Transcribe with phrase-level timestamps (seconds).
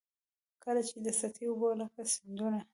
[0.63, 2.59] کله چي د سطحي اوبو لکه سیندونه.